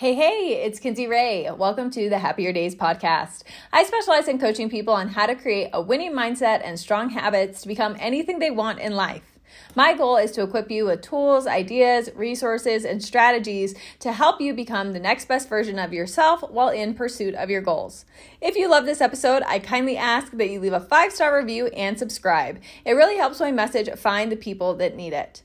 [0.00, 1.50] Hey, hey, it's Kinsey Ray.
[1.50, 3.42] Welcome to the Happier Days podcast.
[3.70, 7.60] I specialize in coaching people on how to create a winning mindset and strong habits
[7.60, 9.38] to become anything they want in life.
[9.74, 14.54] My goal is to equip you with tools, ideas, resources, and strategies to help you
[14.54, 18.06] become the next best version of yourself while in pursuit of your goals.
[18.40, 21.66] If you love this episode, I kindly ask that you leave a five star review
[21.66, 22.58] and subscribe.
[22.86, 25.42] It really helps my message find the people that need it.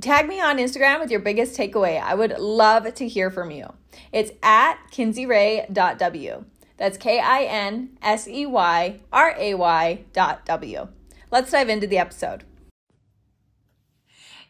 [0.00, 2.00] Tag me on Instagram with your biggest takeaway.
[2.00, 3.72] I would love to hear from you.
[4.12, 6.44] It's at kinseyray.w.
[6.76, 10.88] That's K I N S E Y R A Y dot W.
[11.32, 12.44] Let's dive into the episode.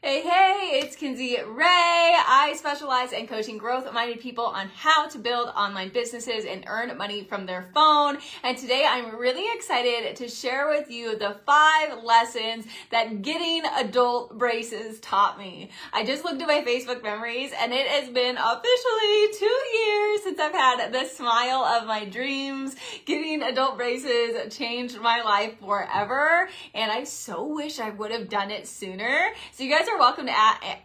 [0.01, 1.65] Hey, hey, it's Kinsey Ray.
[1.67, 6.97] I specialize in coaching growth minded people on how to build online businesses and earn
[6.97, 8.19] money from their phone.
[8.45, 14.39] And today I'm really excited to share with you the five lessons that getting adult
[14.39, 15.71] braces taught me.
[15.93, 20.39] I just looked at my Facebook memories and it has been officially two years since
[20.39, 22.77] I've had the smile of my dreams.
[23.05, 26.49] Getting adult braces changed my life forever.
[26.73, 29.31] And I so wish I would have done it sooner.
[29.51, 30.35] So you guys are welcome to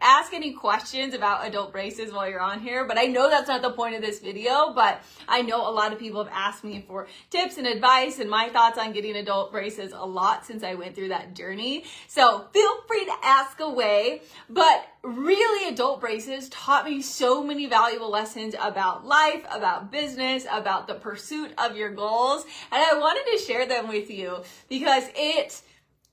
[0.01, 3.61] ask any questions about adult braces while you're on here, but I know that's not
[3.61, 6.85] the point of this video, but I know a lot of people have asked me
[6.87, 10.75] for tips and advice and my thoughts on getting adult braces a lot since I
[10.75, 11.83] went through that journey.
[12.07, 18.09] So feel free to ask away, but really adult braces taught me so many valuable
[18.09, 23.43] lessons about life, about business, about the pursuit of your goals, and I wanted to
[23.43, 25.61] share them with you because it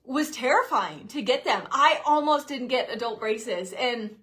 [0.05, 1.63] was terrifying to get them.
[1.71, 4.17] I almost didn't get adult braces and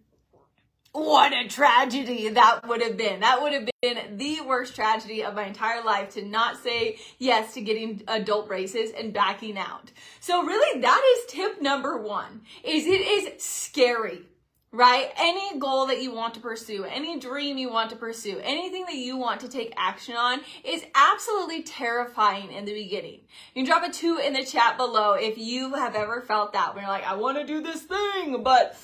[0.92, 3.20] what a tragedy that would have been.
[3.20, 7.54] That would have been the worst tragedy of my entire life to not say yes
[7.54, 9.92] to getting adult braces and backing out.
[10.20, 14.22] So really that is tip number 1 is it is scary
[14.72, 15.10] right?
[15.16, 18.96] Any goal that you want to pursue, any dream you want to pursue, anything that
[18.96, 23.20] you want to take action on is absolutely terrifying in the beginning.
[23.54, 26.74] You can drop a two in the chat below if you have ever felt that
[26.74, 28.76] when you're like, I want to do this thing, but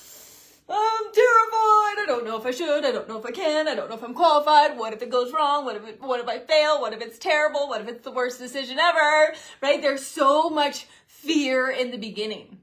[0.67, 2.01] I'm terrified.
[2.01, 2.85] I don't know if I should.
[2.87, 3.69] I don't know if I can.
[3.69, 4.79] I don't know if I'm qualified.
[4.79, 5.67] What if it goes wrong?
[5.67, 6.81] What if it, what if I fail?
[6.81, 7.69] What if it's terrible?
[7.69, 9.35] What if it's the worst decision ever?
[9.61, 9.83] Right?
[9.83, 12.61] There's so much fear in the beginning.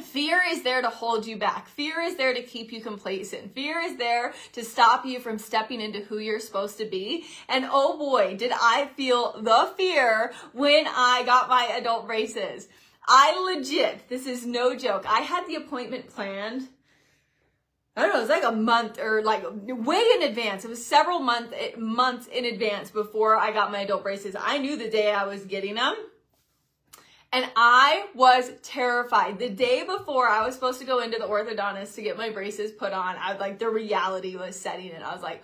[0.00, 1.68] Fear is there to hold you back.
[1.68, 3.54] Fear is there to keep you complacent.
[3.54, 7.24] Fear is there to stop you from stepping into who you're supposed to be.
[7.48, 12.68] And oh boy, did I feel the fear when I got my adult braces.
[13.06, 15.04] I legit, this is no joke.
[15.06, 16.68] I had the appointment planned.
[17.94, 20.64] I don't know, it was like a month or like way in advance.
[20.64, 24.34] It was several months months in advance before I got my adult braces.
[24.38, 25.94] I knew the day I was getting them.
[27.32, 29.38] And I was terrified.
[29.38, 32.72] The day before I was supposed to go into the orthodontist to get my braces
[32.72, 35.02] put on, I was like, the reality was setting in.
[35.02, 35.42] I was like,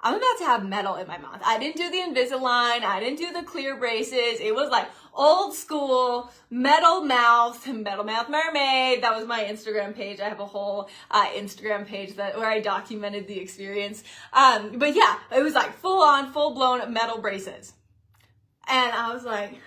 [0.00, 1.40] I'm about to have metal in my mouth.
[1.44, 2.84] I didn't do the Invisalign.
[2.84, 4.40] I didn't do the clear braces.
[4.40, 9.02] It was like old school metal mouth, metal mouth mermaid.
[9.02, 10.20] That was my Instagram page.
[10.20, 14.04] I have a whole uh, Instagram page that where I documented the experience.
[14.32, 17.72] Um, but yeah, it was like full on, full blown metal braces.
[18.68, 19.58] And I was like,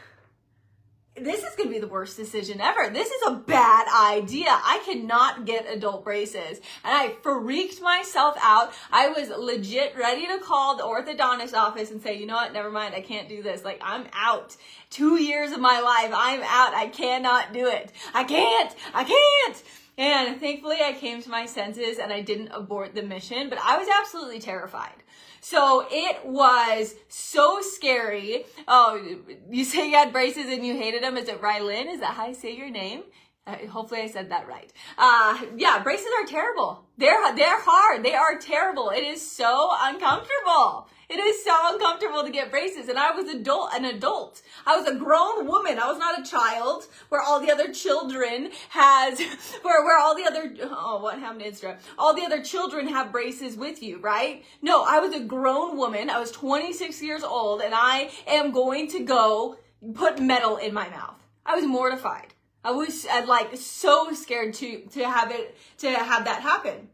[1.15, 2.89] this is going to be the worst decision ever.
[2.89, 4.47] This is a bad idea.
[4.49, 6.59] I cannot get adult braces.
[6.83, 8.73] And I freaked myself out.
[8.91, 12.53] I was legit ready to call the orthodontist office and say, you know what?
[12.53, 12.95] Never mind.
[12.95, 13.65] I can't do this.
[13.65, 14.55] Like, I'm out.
[14.89, 16.13] Two years of my life.
[16.15, 16.73] I'm out.
[16.73, 17.91] I cannot do it.
[18.13, 18.73] I can't.
[18.93, 19.63] I can't.
[19.97, 23.77] And thankfully I came to my senses and I didn't abort the mission, but I
[23.77, 25.00] was absolutely terrified.
[25.41, 28.45] So it was so scary.
[28.67, 29.17] Oh,
[29.49, 31.17] you say you had braces and you hated them.
[31.17, 31.91] Is it Rylin?
[31.91, 33.03] Is that how you say your name?
[33.47, 34.71] Uh, hopefully I said that right.
[34.99, 36.85] Uh, yeah, braces are terrible.
[36.97, 38.03] They're, they're hard.
[38.05, 38.91] They are terrible.
[38.91, 40.87] It is so uncomfortable.
[41.11, 42.87] It is so uncomfortable to get braces.
[42.87, 44.41] And I was adult, an adult.
[44.65, 45.77] I was a grown woman.
[45.77, 49.19] I was not a child where all the other children has,
[49.61, 51.79] where, where all the other, oh, what happened to Instagram?
[51.97, 54.45] All the other children have braces with you, right?
[54.61, 56.09] No, I was a grown woman.
[56.09, 59.57] I was 26 years old and I am going to go
[59.93, 61.21] put metal in my mouth.
[61.45, 62.33] I was mortified.
[62.63, 66.89] I was I'd like so scared to to have it to have that happen.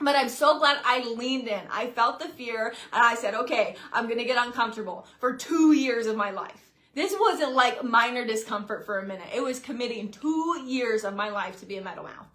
[0.00, 1.62] But I'm so glad I leaned in.
[1.70, 5.72] I felt the fear and I said, okay, I'm going to get uncomfortable for two
[5.72, 6.70] years of my life.
[6.94, 9.28] This wasn't like minor discomfort for a minute.
[9.34, 12.28] It was committing two years of my life to be a metal mouth.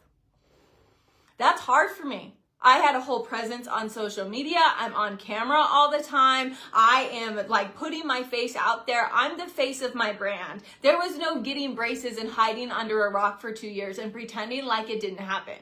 [1.38, 2.36] That's hard for me.
[2.64, 4.60] I had a whole presence on social media.
[4.78, 6.54] I'm on camera all the time.
[6.72, 9.10] I am like putting my face out there.
[9.12, 10.62] I'm the face of my brand.
[10.84, 14.66] There was no getting braces and hiding under a rock for two years and pretending
[14.66, 15.58] like it didn't happen.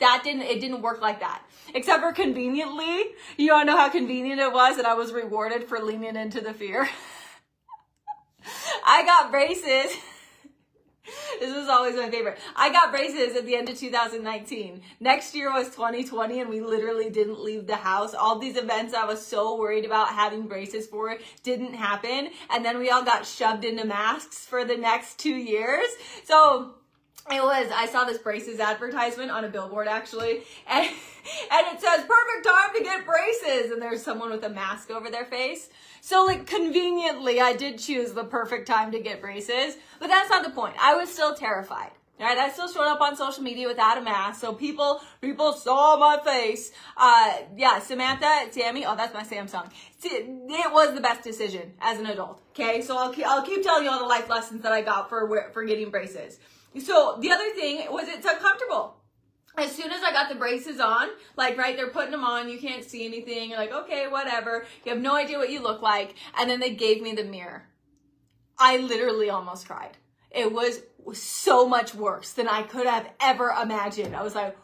[0.00, 1.42] That didn't, it didn't work like that.
[1.74, 3.04] Except for conveniently,
[3.36, 6.52] you wanna know how convenient it was that I was rewarded for leaning into the
[6.52, 6.88] fear?
[8.86, 9.96] I got braces.
[11.40, 12.38] this was always my favorite.
[12.56, 14.82] I got braces at the end of 2019.
[15.00, 18.14] Next year was 2020 and we literally didn't leave the house.
[18.14, 22.30] All these events I was so worried about having braces for didn't happen.
[22.50, 25.88] And then we all got shoved into masks for the next two years.
[26.24, 26.74] So
[27.30, 30.86] it was, I saw this braces advertisement on a billboard actually, and,
[31.52, 33.70] and it says, perfect time to get braces.
[33.70, 35.68] And there's someone with a mask over their face.
[36.00, 40.44] So like conveniently, I did choose the perfect time to get braces, but that's not
[40.44, 40.74] the point.
[40.80, 41.90] I was still terrified.
[42.20, 45.96] Right, I still showed up on social media without a mask, so people people saw
[45.96, 46.70] my face.
[46.94, 49.70] Uh, yeah, Samantha, Sammy, oh, that's my Samsung.
[50.04, 52.42] It was the best decision as an adult.
[52.50, 55.08] Okay, so I'll keep, I'll keep telling you all the life lessons that I got
[55.08, 56.38] for for getting braces.
[56.78, 58.96] So the other thing was it's uncomfortable.
[59.56, 62.58] As soon as I got the braces on, like, right, they're putting them on, you
[62.58, 63.50] can't see anything.
[63.50, 64.66] You're like, okay, whatever.
[64.84, 66.14] You have no idea what you look like.
[66.38, 67.66] And then they gave me the mirror.
[68.58, 69.96] I literally almost cried.
[70.30, 70.82] It was
[71.12, 74.14] so much worse than I could have ever imagined.
[74.14, 74.56] I was like,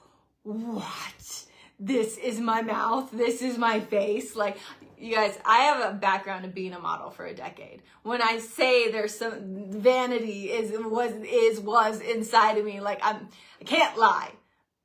[0.43, 1.45] what?
[1.79, 3.11] This is my mouth.
[3.11, 4.37] This is my face.
[4.37, 4.59] Like,
[4.99, 7.83] you guys, I have a background of being a model for a decade.
[8.03, 13.29] When I say there's some vanity is was is was inside of me, like I'm
[13.61, 14.31] I can't lie.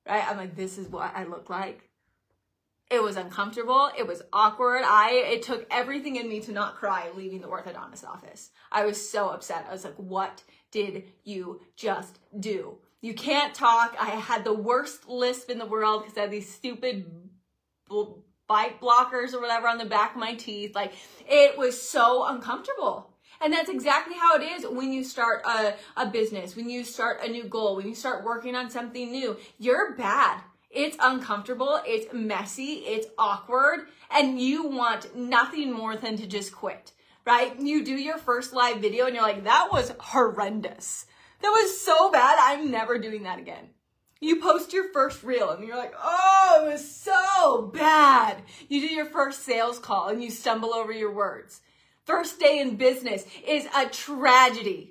[0.08, 0.24] Right?
[0.28, 1.88] I'm like, this is what I look like.
[2.92, 3.90] It was uncomfortable.
[3.98, 4.82] It was awkward.
[4.86, 8.52] I it took everything in me to not cry leaving the orthodontist office.
[8.70, 9.66] I was so upset.
[9.70, 12.78] I was like, what did you just do?
[13.02, 13.96] You can't talk.
[13.98, 17.10] I had the worst lisp in the world because I had these stupid
[18.48, 20.76] bite blockers or whatever on the back of my teeth.
[20.76, 20.92] Like
[21.30, 23.08] it was so uncomfortable.
[23.40, 27.24] And that's exactly how it is when you start a, a business, when you start
[27.24, 29.38] a new goal, when you start working on something new.
[29.58, 30.42] You're bad.
[30.74, 36.94] It's uncomfortable, it's messy, it's awkward, and you want nothing more than to just quit,
[37.26, 37.60] right?
[37.60, 41.06] You do your first live video and you're like, that was horrendous.
[41.42, 43.72] That was so bad, I'm never doing that again.
[44.22, 48.44] You post your first reel and you're like, oh, it was so bad.
[48.70, 51.60] You do your first sales call and you stumble over your words.
[52.06, 54.91] First day in business is a tragedy.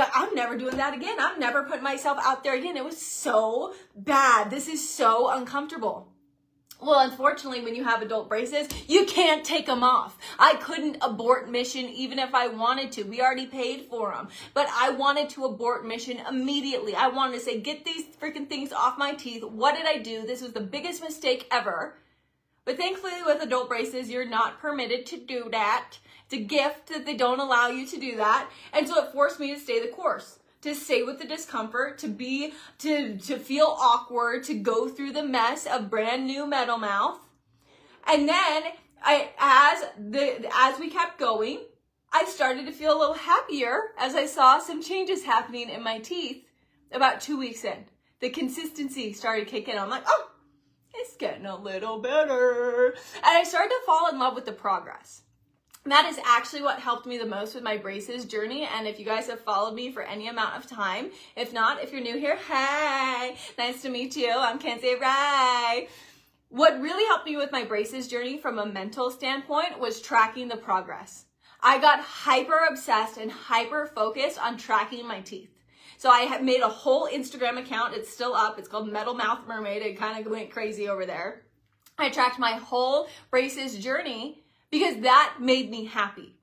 [0.00, 1.16] I'm never doing that again.
[1.18, 2.76] I'm never putting myself out there again.
[2.76, 4.50] It was so bad.
[4.50, 6.08] This is so uncomfortable.
[6.80, 10.18] Well, unfortunately, when you have adult braces, you can't take them off.
[10.36, 13.04] I couldn't abort mission even if I wanted to.
[13.04, 14.28] We already paid for them.
[14.52, 16.96] But I wanted to abort mission immediately.
[16.96, 19.44] I wanted to say, get these freaking things off my teeth.
[19.44, 20.26] What did I do?
[20.26, 21.98] This was the biggest mistake ever.
[22.64, 25.98] But thankfully, with adult braces, you're not permitted to do that.
[26.32, 28.48] It's a gift that they don't allow you to do that.
[28.72, 32.06] And so it forced me to stay the course to stay with the discomfort, to
[32.06, 37.18] be, to, to feel awkward, to go through the mess of brand new metal mouth.
[38.06, 38.62] And then
[39.02, 41.58] I, as the, as we kept going,
[42.12, 45.98] I started to feel a little happier as I saw some changes happening in my
[45.98, 46.44] teeth
[46.92, 47.86] about two weeks in.
[48.20, 49.76] The consistency started kicking.
[49.76, 50.30] I'm like, oh,
[50.94, 52.94] it's getting a little better.
[53.16, 55.22] And I started to fall in love with the progress
[55.90, 58.68] that is actually what helped me the most with my braces journey.
[58.76, 61.92] And if you guys have followed me for any amount of time, if not, if
[61.92, 64.32] you're new here, hey, nice to meet you.
[64.32, 65.88] I'm Kinsey Ray.
[66.50, 70.56] What really helped me with my braces journey from a mental standpoint was tracking the
[70.56, 71.24] progress.
[71.60, 75.50] I got hyper obsessed and hyper focused on tracking my teeth.
[75.96, 77.94] So I have made a whole Instagram account.
[77.94, 78.58] It's still up.
[78.58, 79.82] It's called Metal Mouth Mermaid.
[79.82, 81.42] It kind of went crazy over there.
[81.98, 84.41] I tracked my whole braces journey
[84.72, 86.34] because that made me happy.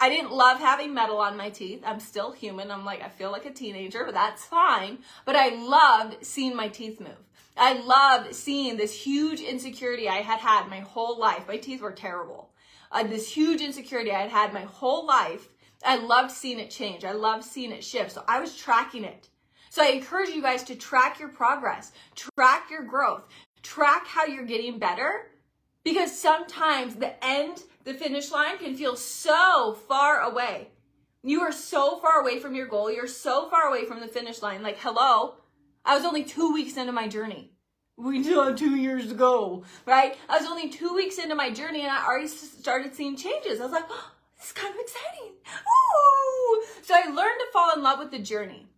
[0.00, 1.82] I didn't love having metal on my teeth.
[1.84, 2.70] I'm still human.
[2.70, 4.98] I'm like, I feel like a teenager, but that's fine.
[5.24, 7.28] But I loved seeing my teeth move.
[7.56, 11.46] I loved seeing this huge insecurity I had had my whole life.
[11.46, 12.50] My teeth were terrible.
[12.90, 15.48] Uh, this huge insecurity I had had my whole life.
[15.84, 17.04] I loved seeing it change.
[17.04, 18.12] I loved seeing it shift.
[18.12, 19.28] So I was tracking it.
[19.68, 23.24] So I encourage you guys to track your progress, track your growth,
[23.62, 25.26] track how you're getting better
[25.84, 30.68] because sometimes the end, the finish line can feel so far away.
[31.22, 32.90] You are so far away from your goal.
[32.90, 34.62] You're so far away from the finish line.
[34.62, 35.34] Like, hello,
[35.84, 37.52] I was only two weeks into my journey.
[37.96, 40.16] We still have two years to go, right?
[40.28, 43.60] I was only two weeks into my journey and I already started seeing changes.
[43.60, 45.32] I was like, oh, this is kind of exciting.
[45.34, 46.64] Ooh.
[46.82, 48.68] So I learned to fall in love with the journey.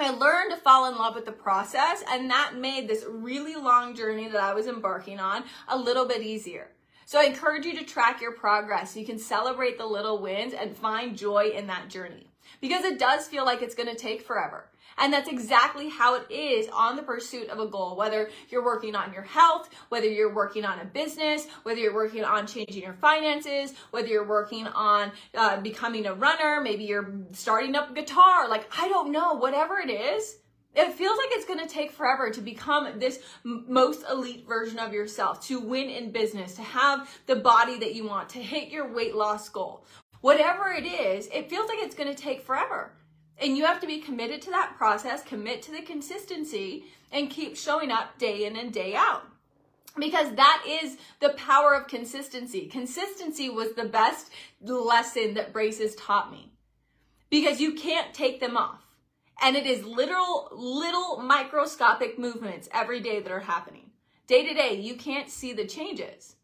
[0.00, 3.96] I learned to fall in love with the process, and that made this really long
[3.96, 6.70] journey that I was embarking on a little bit easier.
[7.04, 10.52] So I encourage you to track your progress so you can celebrate the little wins
[10.52, 12.28] and find joy in that journey.
[12.60, 14.70] because it does feel like it's going to take forever.
[14.98, 18.96] And that's exactly how it is on the pursuit of a goal, whether you're working
[18.96, 22.94] on your health, whether you're working on a business, whether you're working on changing your
[22.94, 28.68] finances, whether you're working on uh, becoming a runner, maybe you're starting up guitar, like
[28.76, 30.38] I don't know, whatever it is.
[30.74, 34.92] It feels like it's going to take forever to become this most elite version of
[34.92, 38.92] yourself, to win in business, to have the body that you want, to hit your
[38.92, 39.84] weight loss goal.
[40.20, 42.92] Whatever it is, it feels like it's going to take forever.
[43.40, 47.56] And you have to be committed to that process, commit to the consistency, and keep
[47.56, 49.22] showing up day in and day out.
[49.96, 52.66] Because that is the power of consistency.
[52.66, 54.30] Consistency was the best
[54.60, 56.52] lesson that braces taught me.
[57.30, 58.80] Because you can't take them off.
[59.40, 63.90] And it is literal, little microscopic movements every day that are happening.
[64.26, 66.36] Day to day, you can't see the changes.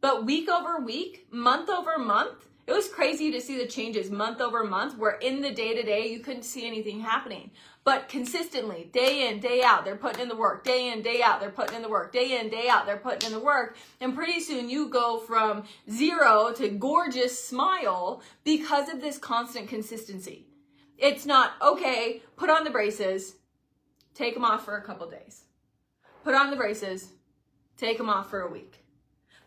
[0.00, 4.40] But week over week, month over month, it was crazy to see the changes month
[4.40, 7.52] over month where in the day to day you couldn't see anything happening.
[7.84, 10.64] But consistently, day in, day out, they're putting in the work.
[10.64, 12.12] Day in, day out, they're putting in the work.
[12.12, 13.76] Day in, day out, they're putting in the work.
[14.00, 20.48] And pretty soon you go from zero to gorgeous smile because of this constant consistency.
[20.98, 23.36] It's not, okay, put on the braces,
[24.14, 25.44] take them off for a couple days.
[26.24, 27.12] Put on the braces,
[27.76, 28.82] take them off for a week.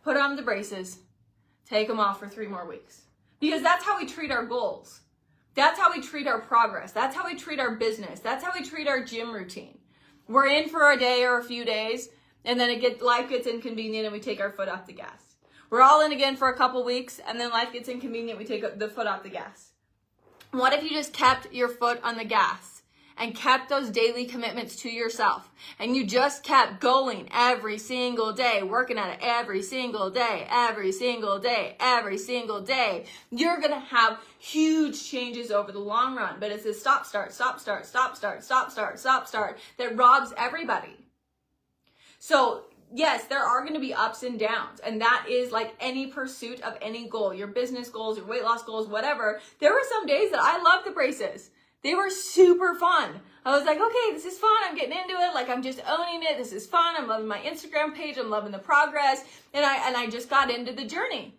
[0.06, 1.00] Put on the braces,
[1.66, 3.02] take them off for three more weeks.
[3.40, 5.02] Because that's how we treat our goals.
[5.56, 6.92] That's how we treat our progress.
[6.92, 8.20] That's how we treat our business.
[8.20, 9.80] That's how we treat our gym routine.
[10.28, 12.10] We're in for a day or a few days,
[12.46, 15.36] and then it get, life gets inconvenient and we take our foot off the gas.
[15.70, 18.80] We're all in again for a couple weeks, and then life gets inconvenient, we take
[18.80, 19.72] the foot off the gas.
[20.52, 22.79] What if you just kept your foot on the gas?
[23.20, 25.50] And kept those daily commitments to yourself
[25.80, 30.92] and you just kept going every single day, working at it every single day, every
[30.92, 36.38] single day, every single day, you're going to have huge changes over the long run.
[36.40, 40.34] But it's a stop, start, stop, start, stop, start, stop, start, stop, start that robs
[40.38, 40.96] everybody.
[42.20, 44.80] So yes, there are going to be ups and downs.
[44.80, 48.64] And that is like any pursuit of any goal, your business goals, your weight loss
[48.64, 49.40] goals, whatever.
[49.60, 51.52] There were some days that I loved the braces.
[51.84, 53.22] They were super fun.
[53.46, 54.52] I was like, okay, this is fun.
[54.64, 55.34] I'm getting into it.
[55.34, 56.38] Like I'm just owning it.
[56.38, 56.96] This is fun.
[56.98, 58.18] I'm loving my Instagram page.
[58.18, 59.24] I'm loving the progress.
[59.54, 61.36] And I and I just got into the journey.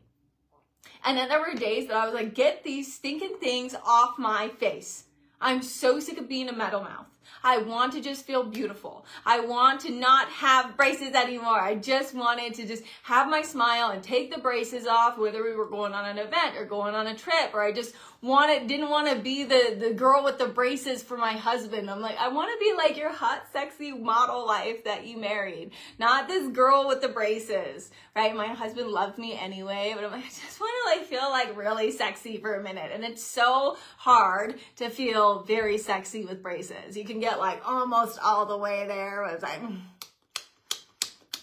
[1.04, 4.49] And then there were days that I was like, get these stinking things off my
[4.49, 5.04] face.
[5.40, 7.06] I'm so sick of being a metal mouth.
[7.42, 9.04] I want to just feel beautiful.
[9.25, 11.60] I want to not have braces anymore.
[11.60, 15.54] I just wanted to just have my smile and take the braces off, whether we
[15.54, 18.90] were going on an event or going on a trip, or I just wanted, didn't
[18.90, 21.90] want to be the, the girl with the braces for my husband.
[21.90, 25.72] I'm like, I want to be like your hot, sexy model life that you married,
[25.99, 28.34] not this girl with the braces, right?
[28.34, 31.56] My husband loved me anyway, but I'm like, I just want to like feel like
[31.56, 32.90] really sexy for a minute.
[32.92, 36.96] And it's so hard to feel very sexy with braces.
[36.96, 39.23] You can get like almost all the way there.
[39.25, 39.81] But it's like, mm.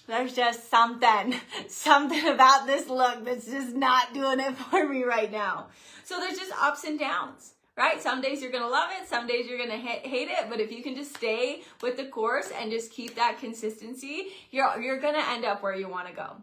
[0.08, 1.36] there's just something,
[1.68, 5.68] something about this look that's just not doing it for me right now.
[6.04, 8.02] So there's just ups and downs, right?
[8.02, 10.82] Some days you're gonna love it, some days you're gonna hate it, but if you
[10.82, 15.44] can just stay with the course and just keep that consistency, you're, you're gonna end
[15.44, 16.38] up where you wanna go.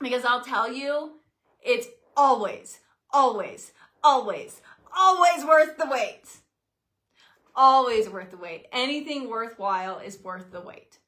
[0.00, 1.12] Because I'll tell you,
[1.62, 1.86] it's
[2.16, 3.72] always, always,
[4.04, 4.60] always,
[4.96, 6.22] always worth the wait.
[7.54, 8.66] Always worth the wait.
[8.72, 10.98] Anything worthwhile is worth the wait.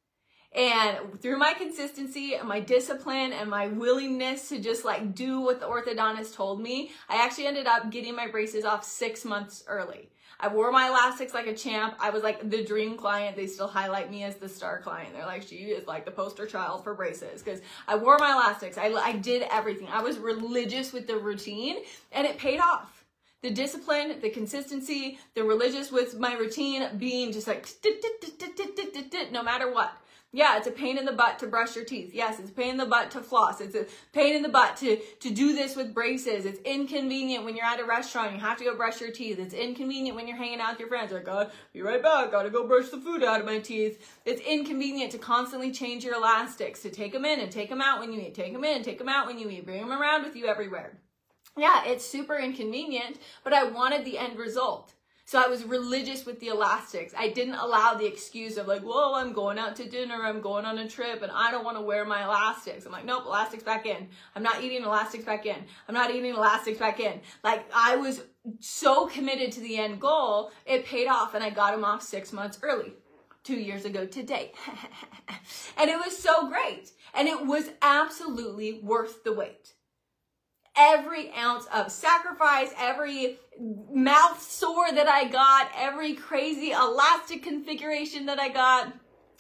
[0.55, 5.61] And through my consistency and my discipline and my willingness to just like do what
[5.61, 10.11] the orthodontist told me, I actually ended up getting my braces off six months early.
[10.39, 11.95] I wore my elastics like a champ.
[12.01, 13.37] I was like the dream client.
[13.37, 15.15] They still highlight me as the star client.
[15.15, 18.77] They're like, she is like the poster child for braces because I wore my elastics.
[18.77, 19.87] I, I did everything.
[19.89, 21.77] I was religious with the routine
[22.11, 23.02] and it paid off
[23.43, 27.69] the discipline, the consistency, the religious with my routine being just like
[29.33, 29.93] no matter what.
[30.35, 32.15] Yeah, it's a pain in the butt to brush your teeth.
[32.15, 33.61] Yes, it's a pain in the butt to floss.
[33.61, 33.85] It's a
[34.15, 36.47] pain in the butt to, to do this with braces.
[36.47, 38.33] It's inconvenient when you're at a restaurant.
[38.33, 39.39] You have to go brush your teeth.
[39.39, 41.13] It's inconvenient when you're hanging out with your friends.
[41.13, 42.31] Like, God, be right back.
[42.31, 44.19] Gotta go brush the food out of my teeth.
[44.25, 48.01] It's inconvenient to constantly change your elastics, to take them in and take them out
[48.01, 48.35] when you eat.
[48.35, 49.67] Take them in, take them out when you eat.
[49.67, 50.97] Bring them around with you everywhere.
[51.57, 54.95] Yeah, it's super inconvenient, but I wanted the end result.
[55.25, 57.15] So I was religious with the elastics.
[57.17, 60.65] I didn't allow the excuse of like, whoa, I'm going out to dinner, I'm going
[60.65, 62.85] on a trip, and I don't want to wear my elastics.
[62.85, 64.09] I'm like, nope, elastics back in.
[64.35, 65.57] I'm not eating elastics back in.
[65.89, 67.21] I'm not eating elastics back in.
[67.45, 68.23] Like I was
[68.61, 72.33] so committed to the end goal, it paid off and I got them off six
[72.33, 72.93] months early.
[73.45, 74.53] Two years ago today.
[75.77, 76.93] and it was so great.
[77.15, 79.73] And it was absolutely worth the wait.
[80.77, 83.39] Every ounce of sacrifice, every
[83.93, 88.93] mouth sore that I got, every crazy elastic configuration that I got.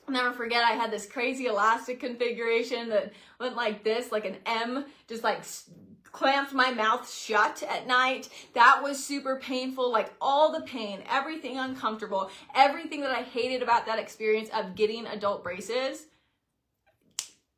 [0.06, 4.36] I'll never forget I had this crazy elastic configuration that went like this, like an
[4.46, 5.44] M, just like
[6.10, 8.28] clamped my mouth shut at night.
[8.54, 13.86] That was super painful, like all the pain, everything uncomfortable, everything that I hated about
[13.86, 16.06] that experience of getting adult braces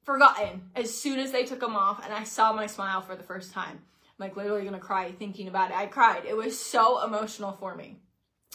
[0.05, 3.23] forgotten as soon as they took them off and I saw my smile for the
[3.23, 3.81] first time.
[3.81, 5.77] I'm like literally gonna cry thinking about it.
[5.77, 6.25] I cried.
[6.25, 7.97] It was so emotional for me.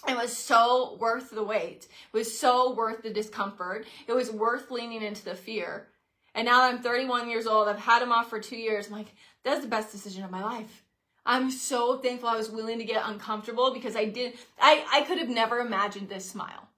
[0.07, 1.87] It was so worth the wait.
[2.13, 3.85] It was so worth the discomfort.
[4.07, 5.87] It was worth leaning into the fear.
[6.33, 7.67] And now that I'm 31 years old.
[7.67, 8.87] I've had them off for two years.
[8.87, 9.13] I'm like,
[9.43, 10.83] that's the best decision of my life.
[11.25, 15.17] I'm so thankful I was willing to get uncomfortable because I did, I, I could
[15.17, 16.68] have never imagined this smile.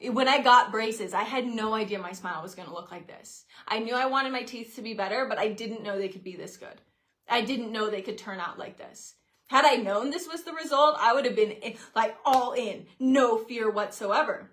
[0.00, 3.08] When I got braces, I had no idea my smile was going to look like
[3.08, 3.44] this.
[3.66, 6.22] I knew I wanted my teeth to be better, but I didn't know they could
[6.22, 6.80] be this good.
[7.28, 9.14] I didn't know they could turn out like this.
[9.48, 12.86] Had I known this was the result, I would have been eh, like all in,
[13.00, 14.50] no fear whatsoever.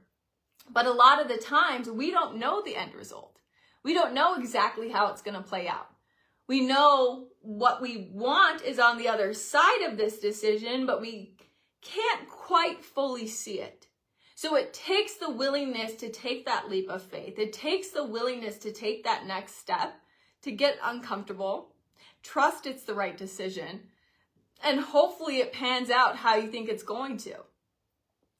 [0.69, 3.39] But a lot of the times, we don't know the end result.
[3.83, 5.89] We don't know exactly how it's going to play out.
[6.47, 11.35] We know what we want is on the other side of this decision, but we
[11.81, 13.87] can't quite fully see it.
[14.37, 17.39] So it takes the willingness to take that leap of faith.
[17.39, 19.95] It takes the willingness to take that next step,
[20.41, 21.69] to get uncomfortable,
[22.21, 23.83] trust it's the right decision,
[24.61, 27.35] and hopefully it pans out how you think it's going to.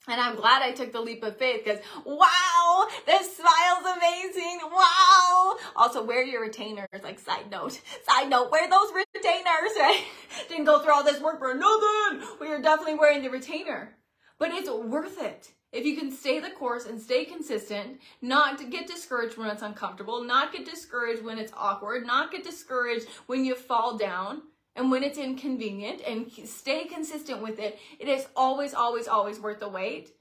[0.07, 4.59] And I'm glad I took the leap of faith because wow, this smile's amazing.
[4.69, 5.55] Wow.
[5.77, 6.87] Also, wear your retainers.
[7.03, 9.45] Like side note, side note, wear those retainers.
[9.77, 10.03] Right?
[10.49, 12.27] Didn't go through all this work for nothing.
[12.41, 13.95] We are definitely wearing the retainer,
[14.37, 15.51] but it's worth it.
[15.75, 20.24] If you can stay the course and stay consistent, not get discouraged when it's uncomfortable,
[20.24, 24.44] not get discouraged when it's awkward, not get discouraged when you fall down
[24.77, 29.60] and when it's inconvenient and stay consistent with it, it is always, always, always worth
[29.60, 30.12] the wait.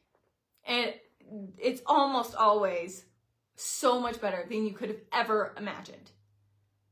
[0.66, 0.92] And
[1.56, 3.04] it's almost always
[3.54, 6.10] so much better than you could have ever imagined.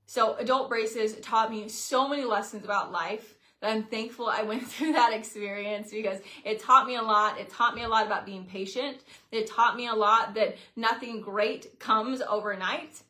[0.06, 4.92] So adult braces taught me so many lessons about life I'm thankful I went through
[4.92, 7.38] that experience because it taught me a lot.
[7.38, 8.98] It taught me a lot about being patient.
[9.30, 13.02] It taught me a lot that nothing great comes overnight.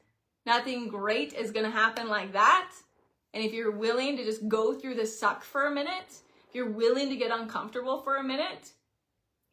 [0.44, 2.70] Nothing great is going to happen like that.
[3.34, 6.68] And if you're willing to just go through the suck for a minute, if you're
[6.68, 8.72] willing to get uncomfortable for a minute,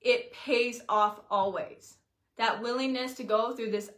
[0.02, 1.96] it pays off always.
[2.38, 3.90] That willingness to go through this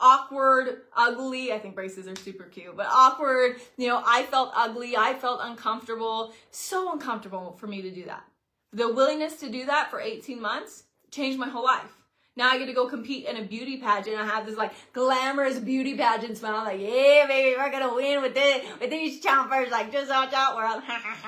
[0.00, 1.52] awkward, ugly.
[1.52, 3.60] I think braces are super cute, but awkward.
[3.76, 4.96] You know, I felt ugly.
[4.96, 6.32] I felt uncomfortable.
[6.50, 8.24] So uncomfortable for me to do that.
[8.72, 11.96] The willingness to do that for 18 months changed my whole life.
[12.36, 14.16] Now I get to go compete in a beauty pageant.
[14.16, 16.56] I have this like glamorous beauty pageant smile.
[16.56, 19.70] I'm like, yeah, baby, we're gonna win with this, with these chompers.
[19.70, 20.82] Like, just watch out, world.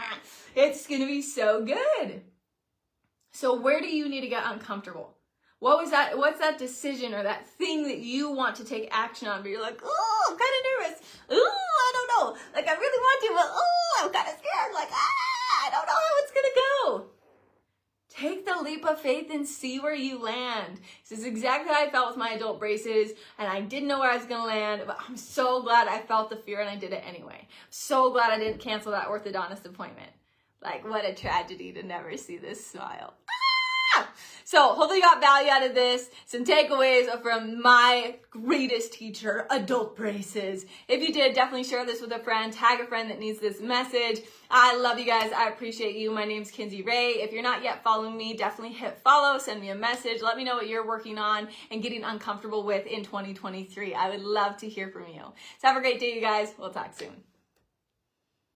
[0.55, 2.23] it's gonna be so good.
[3.33, 5.15] So where do you need to get uncomfortable?
[5.63, 6.19] What was that?
[6.19, 9.43] What's that decision or that thing that you want to take action on?
[9.43, 11.09] But you're like, oh, I'm kind of nervous.
[11.31, 12.41] Oh, I don't know.
[12.53, 14.75] Like I really want to, but oh, I'm kind of scared.
[14.75, 17.07] Like ah, I don't know how it's gonna go.
[18.09, 20.81] Take the leap of faith and see where you land.
[21.09, 24.11] This is exactly how I felt with my adult braces, and I didn't know where
[24.11, 26.93] I was gonna land, but I'm so glad I felt the fear and I did
[26.93, 27.47] it anyway.
[27.71, 30.11] So glad I didn't cancel that orthodontist appointment.
[30.61, 33.15] Like, what a tragedy to never see this smile.
[34.53, 36.11] So hopefully you got value out of this.
[36.27, 40.67] Some takeaways from my greatest teacher, adult braces.
[40.89, 42.53] If you did, definitely share this with a friend.
[42.53, 44.21] Tag a friend that needs this message.
[44.51, 45.33] I love you guys.
[45.33, 46.11] I appreciate you.
[46.11, 47.23] My name's Kinsey Ray.
[47.23, 49.39] If you're not yet following me, definitely hit follow.
[49.39, 50.21] Send me a message.
[50.21, 53.95] Let me know what you're working on and getting uncomfortable with in 2023.
[53.95, 55.33] I would love to hear from you.
[55.63, 56.53] So have a great day, you guys.
[56.59, 57.32] We'll talk soon.